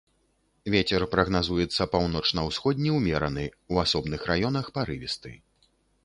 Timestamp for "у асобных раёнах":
3.75-4.71